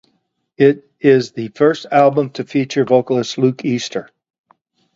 [0.57, 4.09] It is the first album to feature vocalist Luke Easter.